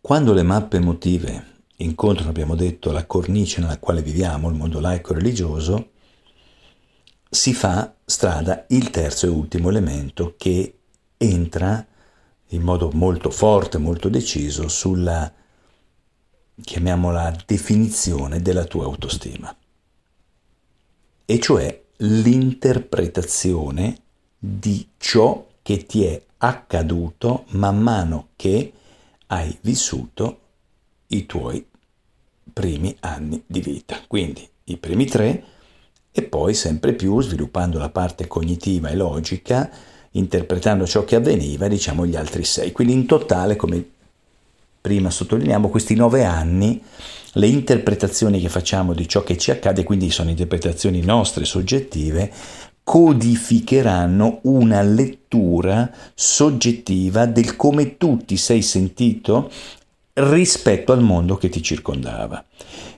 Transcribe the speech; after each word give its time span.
quando 0.00 0.32
le 0.32 0.42
mappe 0.42 0.76
emotive 0.76 1.52
incontrano, 1.76 2.30
abbiamo 2.30 2.54
detto, 2.54 2.92
la 2.92 3.06
cornice 3.06 3.60
nella 3.60 3.78
quale 3.78 4.02
viviamo, 4.02 4.48
il 4.48 4.54
mondo 4.54 4.80
laico 4.80 5.14
religioso, 5.14 5.90
si 7.28 7.52
fa 7.52 7.94
strada 8.04 8.64
il 8.68 8.90
terzo 8.90 9.26
e 9.26 9.30
ultimo 9.30 9.68
elemento 9.68 10.34
che 10.36 10.78
entra 11.16 11.84
in 12.48 12.62
modo 12.62 12.90
molto 12.92 13.30
forte, 13.30 13.78
molto 13.78 14.08
deciso 14.08 14.68
sulla, 14.68 15.32
chiamiamola, 16.62 17.36
definizione 17.44 18.40
della 18.40 18.64
tua 18.64 18.84
autostima, 18.84 19.54
e 21.24 21.38
cioè 21.40 21.82
l'interpretazione 21.98 23.98
di 24.38 24.88
ciò 24.98 25.46
che 25.62 25.86
ti 25.86 26.04
è 26.04 26.22
accaduto 26.38 27.44
man 27.50 27.80
mano 27.80 28.28
che 28.36 28.72
hai 29.34 29.56
vissuto 29.62 30.38
i 31.08 31.26
tuoi 31.26 31.64
primi 32.52 32.96
anni 33.00 33.42
di 33.46 33.60
vita. 33.60 34.00
Quindi 34.06 34.48
i 34.64 34.76
primi 34.76 35.06
tre 35.06 35.44
e 36.12 36.22
poi 36.22 36.54
sempre 36.54 36.92
più 36.92 37.20
sviluppando 37.20 37.78
la 37.78 37.88
parte 37.88 38.28
cognitiva 38.28 38.88
e 38.88 38.94
logica, 38.94 39.68
interpretando 40.12 40.86
ciò 40.86 41.04
che 41.04 41.16
avveniva, 41.16 41.66
diciamo 41.66 42.06
gli 42.06 42.14
altri 42.14 42.44
sei. 42.44 42.70
Quindi 42.70 42.92
in 42.92 43.06
totale, 43.06 43.56
come 43.56 43.84
prima 44.80 45.10
sottolineiamo, 45.10 45.68
questi 45.68 45.96
nove 45.96 46.24
anni, 46.24 46.80
le 47.32 47.46
interpretazioni 47.48 48.40
che 48.40 48.48
facciamo 48.48 48.94
di 48.94 49.08
ciò 49.08 49.24
che 49.24 49.36
ci 49.36 49.50
accade, 49.50 49.82
quindi 49.82 50.10
sono 50.10 50.30
interpretazioni 50.30 51.00
nostre, 51.00 51.44
soggettive, 51.44 52.32
codificheranno 52.84 54.40
una 54.42 54.82
lettura 54.82 55.90
soggettiva 56.14 57.24
del 57.24 57.56
come 57.56 57.96
tu 57.96 58.18
ti 58.18 58.36
sei 58.36 58.60
sentito 58.60 59.50
rispetto 60.12 60.92
al 60.92 61.02
mondo 61.02 61.36
che 61.36 61.48
ti 61.48 61.62
circondava. 61.62 62.44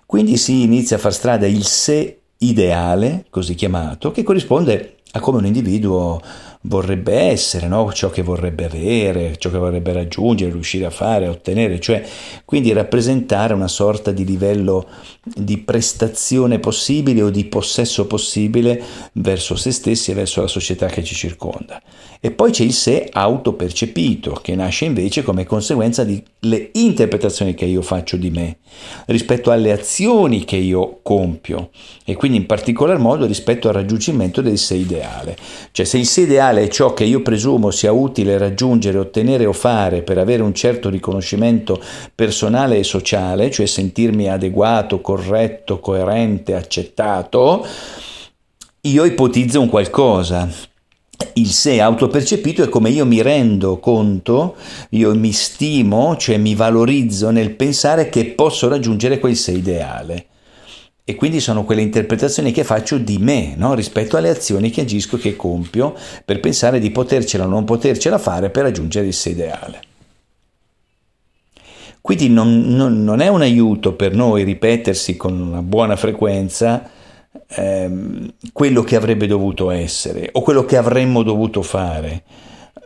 Quindi 0.05 0.37
si 0.37 0.63
inizia 0.63 0.97
a 0.97 1.01
far 1.01 1.15
strada 1.15 1.47
il 1.47 1.65
sé 1.65 2.19
ideale, 2.39 3.27
così 3.31 3.55
chiamato, 3.55 4.11
che 4.11 4.23
corrisponde 4.23 4.97
a 5.13 5.21
come 5.21 5.39
un 5.39 5.47
individuo 5.47 6.21
vorrebbe 6.67 7.15
essere, 7.15 7.69
no? 7.69 7.93
ciò 7.93 8.11
che 8.11 8.23
vorrebbe 8.23 8.65
avere, 8.65 9.37
ciò 9.39 9.51
che 9.51 9.59
vorrebbe 9.59 9.93
raggiungere, 9.93 10.53
riuscire 10.53 10.85
a 10.87 10.91
fare, 10.91 11.29
ottenere, 11.29 11.81
cioè 11.81 12.05
quindi 12.45 12.73
rappresentare 12.73 13.55
una 13.55 13.69
sorta 13.69 14.11
di 14.11 14.25
livello 14.25 14.87
di 15.23 15.59
prestazione 15.59 16.59
possibile 16.59 17.23
o 17.23 17.31
di 17.31 17.45
possesso 17.45 18.07
possibile 18.07 18.83
verso 19.13 19.57
se 19.57 19.71
stessi 19.71 20.11
e 20.11 20.15
verso 20.15 20.41
la 20.41 20.49
società 20.49 20.87
che 20.87 21.03
ci 21.03 21.15
circonda. 21.15 21.81
E 22.21 22.31
poi 22.31 22.51
c'è 22.51 22.65
il 22.65 22.73
sé 22.73 23.09
autopercepito, 23.11 24.39
che 24.43 24.55
nasce 24.55 24.85
invece 24.85 25.23
come 25.23 25.45
conseguenza 25.45 26.05
delle 26.05 26.71
interpretazioni 26.73 27.55
che 27.55 27.67
io 27.67 27.83
faccio 27.83 28.17
di 28.17 28.31
me, 28.31 28.59
rispetto 29.07 29.51
alle 29.51 29.71
azioni 29.71 30.45
che 30.45 30.57
io 30.57 31.01
compio, 31.03 31.71
e 32.05 32.15
quindi 32.15 32.39
in 32.39 32.47
particolar 32.47 32.99
modo 32.99 33.27
rispetto 33.27 33.69
al 33.69 33.75
raggiungimento 33.75 34.41
del 34.41 34.59
sé 34.59 34.75
ideale. 34.75 35.37
Cioè 35.73 35.85
se 35.85 35.99
il 35.99 36.07
sé 36.07 36.23
ideale 36.23 36.56
è 36.59 36.69
ciò 36.69 36.95
che 36.95 37.05
io 37.05 37.23
presumo 37.23 37.71
sia 37.71 37.93
utile 37.93 38.39
raggiungere, 38.39 38.99
ottenere 38.99 39.47
o 39.47 39.53
fare 39.53 40.03
per 40.03 40.19
avere 40.19 40.43
un 40.43 40.55
certo 40.55 40.89
riconoscimento 40.89 41.81
personale 42.15 42.79
e 42.79 42.85
sociale, 42.85 43.51
cioè 43.51 43.67
sentirmi 43.67 44.29
adeguato, 44.29 45.01
corretto, 45.01 45.81
coerente, 45.81 46.55
accettato, 46.55 47.67
io 48.83 49.05
ipotizzo 49.05 49.61
un 49.61 49.69
qualcosa. 49.69 50.49
Il 51.35 51.49
sé 51.49 51.81
autopercepito 51.81 52.63
è 52.63 52.69
come 52.69 52.91
io 52.91 53.07
mi 53.07 53.23
rendo 53.23 53.79
conto, 53.79 54.57
io 54.91 55.15
mi 55.15 55.33
stimo, 55.33 56.17
cioè 56.17 56.37
mi 56.37 56.55
valorizzo 56.55 57.31
nel 57.31 57.55
pensare 57.55 58.09
che 58.09 58.27
posso 58.27 58.69
raggiungere 58.69 59.19
quel 59.19 59.37
sé 59.37 59.53
ideale. 59.53 60.27
E 61.09 61.15
quindi 61.15 61.39
sono 61.39 61.63
quelle 61.63 61.83
interpretazioni 61.83 62.51
che 62.51 62.65
faccio 62.65 62.99
di 62.99 63.19
me 63.19 63.55
no? 63.57 63.75
rispetto 63.75 64.17
alle 64.17 64.29
azioni 64.29 64.71
che 64.71 64.81
agisco, 64.81 65.17
che 65.17 65.37
compio, 65.37 65.95
per 66.25 66.41
pensare 66.41 66.81
di 66.81 66.91
potercela 66.91 67.45
o 67.45 67.49
non 67.49 67.63
potercela 67.63 68.19
fare 68.19 68.51
per 68.51 68.65
raggiungere 68.65 69.07
il 69.07 69.15
sé 69.15 69.31
ideale. 69.31 69.81
Quindi 72.01 72.29
non, 72.29 72.75
non, 72.75 73.05
non, 73.05 73.21
è 73.21 73.29
un 73.29 73.41
aiuto 73.43 73.93
per 73.93 74.17
noi 74.17 74.43
ripetersi 74.43 75.17
con 75.17 75.41
una 75.41 75.63
buona 75.63 75.95
frequenza 75.95 76.91
ehm, 77.51 78.33
quello 78.53 78.83
che 78.83 78.97
avrebbe 78.97 79.29
dovuto 79.29 79.71
essere 79.71 80.31
o 80.33 80.43
quello 80.43 80.65
che 80.65 80.77
avremmo 80.77 81.23
dovuto 81.23 81.63
fare 81.63 82.25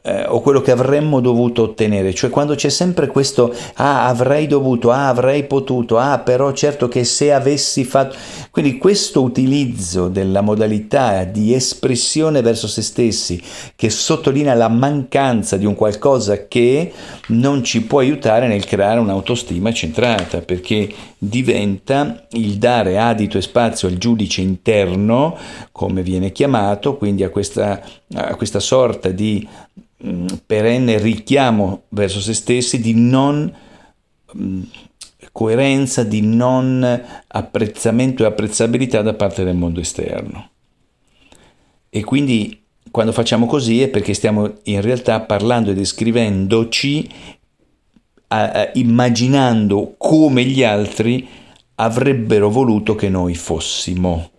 eh, 0.03 0.25
o 0.27 0.41
quello 0.41 0.61
che 0.61 0.71
avremmo 0.71 1.21
dovuto 1.21 1.63
ottenere, 1.63 2.15
cioè 2.15 2.31
quando 2.31 2.55
c'è 2.55 2.69
sempre 2.69 3.07
questo 3.07 3.55
ah 3.75 4.07
avrei 4.07 4.47
dovuto, 4.47 4.91
ah 4.91 5.09
avrei 5.09 5.45
potuto, 5.45 5.99
ah 5.99 6.19
però 6.19 6.53
certo 6.53 6.89
che 6.89 7.05
se 7.05 7.33
avessi 7.33 7.85
fatto, 7.85 8.17
quindi 8.51 8.79
questo 8.79 9.23
utilizzo 9.23 10.09
della 10.09 10.41
modalità 10.41 11.25
di 11.25 11.55
espressione 11.55 12.41
verso 12.41 12.67
se 12.67 12.83
stessi 12.83 13.43
che 13.77 13.91
sottolinea 13.91 14.55
la 14.55 14.69
mancanza 14.69 15.57
di 15.57 15.67
un 15.67 15.75
qualcosa 15.75 16.47
che 16.47 16.93
non 17.29 17.63
ci 17.63 17.83
può 17.83 18.01
aiutare 18.01 18.47
nel 18.47 18.65
creare 18.65 19.01
un'autostima 19.01 19.73
centrata, 19.73 20.41
perché 20.41 20.89
diventa 21.19 22.27
il 22.33 22.57
dare 22.57 22.99
adito 22.99 23.37
e 23.37 23.43
spazio 23.43 23.89
al 23.89 23.99
giudice 23.99 24.41
interno, 24.41 25.37
come 25.73 26.03
viene 26.03 26.33
chiamato, 26.33 26.97
quindi 26.97 27.23
a 27.23 27.29
questa, 27.29 27.81
a 28.15 28.35
questa 28.37 28.61
sorta 28.61 29.11
di 29.11 29.47
Mm, 30.07 30.27
perenne 30.47 30.99
richiamo 30.99 31.83
verso 31.91 32.21
se 32.21 32.33
stessi 32.33 32.81
di 32.81 32.95
non 32.95 33.55
mm, 34.37 34.63
coerenza, 35.31 36.05
di 36.05 36.23
non 36.23 37.03
apprezzamento 37.27 38.23
e 38.23 38.27
apprezzabilità 38.27 39.03
da 39.03 39.13
parte 39.13 39.45
del 39.45 39.57
mondo 39.57 39.81
esterno. 39.81 40.51
E 41.91 42.03
quindi 42.03 42.63
quando 42.91 43.13
facciamo 43.13 43.45
così 43.45 43.83
è 43.83 43.89
perché 43.89 44.15
stiamo 44.15 44.55
in 44.65 44.81
realtà 44.81 45.21
parlando 45.21 45.71
e 45.71 45.75
descrivendoci, 45.75 47.09
a, 48.29 48.51
a, 48.51 48.71
immaginando 48.75 49.97
come 49.99 50.45
gli 50.45 50.63
altri 50.63 51.29
avrebbero 51.75 52.49
voluto 52.49 52.95
che 52.95 53.11
noi 53.11 53.35
fossimo. 53.35 54.31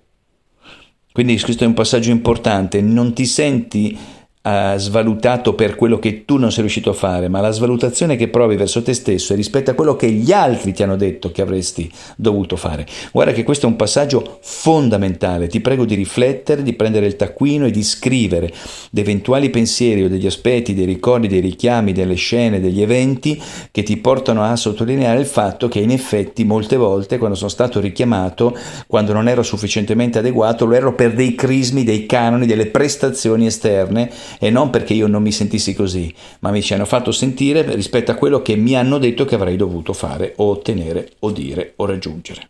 Quindi 1.11 1.39
questo 1.39 1.65
è 1.65 1.67
un 1.67 1.73
passaggio 1.73 2.09
importante, 2.09 2.81
non 2.81 3.13
ti 3.13 3.25
senti 3.25 3.97
ha 4.43 4.75
svalutato 4.77 5.53
per 5.53 5.75
quello 5.75 5.99
che 5.99 6.25
tu 6.25 6.37
non 6.37 6.51
sei 6.51 6.61
riuscito 6.61 6.89
a 6.89 6.93
fare, 6.93 7.27
ma 7.27 7.41
la 7.41 7.51
svalutazione 7.51 8.15
che 8.15 8.27
provi 8.27 8.55
verso 8.55 8.81
te 8.81 8.93
stesso 8.93 9.33
e 9.33 9.35
rispetto 9.35 9.69
a 9.69 9.75
quello 9.75 9.95
che 9.95 10.09
gli 10.09 10.31
altri 10.31 10.73
ti 10.73 10.81
hanno 10.81 10.95
detto 10.95 11.31
che 11.31 11.43
avresti 11.43 11.91
dovuto 12.15 12.55
fare. 12.55 12.87
Guarda 13.11 13.33
che 13.33 13.43
questo 13.43 13.67
è 13.67 13.69
un 13.69 13.75
passaggio 13.75 14.39
fondamentale. 14.41 15.47
Ti 15.47 15.59
prego 15.59 15.85
di 15.85 15.93
riflettere, 15.93 16.63
di 16.63 16.73
prendere 16.73 17.05
il 17.05 17.17
taccuino 17.17 17.67
e 17.67 17.71
di 17.71 17.83
scrivere 17.83 18.51
di 18.89 19.01
eventuali 19.01 19.51
pensieri 19.51 20.03
o 20.03 20.09
degli 20.09 20.25
aspetti, 20.25 20.73
dei 20.73 20.85
ricordi, 20.85 21.27
dei 21.27 21.39
richiami, 21.39 21.91
delle 21.91 22.15
scene, 22.15 22.59
degli 22.59 22.81
eventi 22.81 23.39
che 23.69 23.83
ti 23.83 23.97
portano 23.97 24.43
a 24.43 24.55
sottolineare 24.55 25.19
il 25.19 25.27
fatto 25.27 25.67
che 25.67 25.79
in 25.79 25.91
effetti 25.91 26.43
molte 26.45 26.77
volte 26.77 27.19
quando 27.19 27.35
sono 27.35 27.49
stato 27.49 27.79
richiamato, 27.79 28.57
quando 28.87 29.13
non 29.13 29.27
ero 29.27 29.43
sufficientemente 29.43 30.17
adeguato, 30.17 30.65
lo 30.65 30.73
ero 30.73 30.95
per 30.95 31.13
dei 31.13 31.35
crismi, 31.35 31.83
dei 31.83 32.07
canoni, 32.07 32.47
delle 32.47 32.65
prestazioni 32.65 33.45
esterne 33.45 34.09
e 34.39 34.49
non 34.49 34.69
perché 34.69 34.93
io 34.93 35.07
non 35.07 35.21
mi 35.21 35.31
sentissi 35.31 35.73
così, 35.73 36.13
ma 36.39 36.51
mi 36.51 36.61
ci 36.61 36.73
hanno 36.73 36.85
fatto 36.85 37.11
sentire 37.11 37.75
rispetto 37.75 38.11
a 38.11 38.15
quello 38.15 38.41
che 38.41 38.55
mi 38.55 38.75
hanno 38.75 38.97
detto 38.97 39.25
che 39.25 39.35
avrei 39.35 39.55
dovuto 39.55 39.93
fare 39.93 40.33
o 40.37 40.49
ottenere 40.49 41.11
o 41.19 41.31
dire 41.31 41.73
o 41.77 41.85
raggiungere. 41.85 42.49